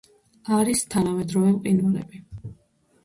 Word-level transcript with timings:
არის 0.59 0.81
თანამედროვე 0.95 1.53
მყინვარები. 1.57 2.25